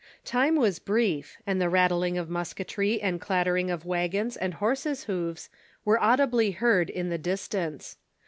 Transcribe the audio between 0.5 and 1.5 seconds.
was brief,